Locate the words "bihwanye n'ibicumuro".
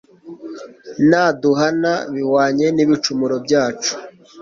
2.13-3.35